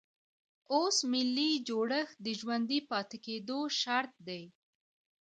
اوس 0.73 0.97
ملي 1.11 1.49
جوړښت 1.67 2.15
د 2.25 2.27
ژوندي 2.39 2.79
پاتې 2.89 3.17
کېدو 3.25 3.59
شرط 3.79 4.13
دی. 4.27 4.43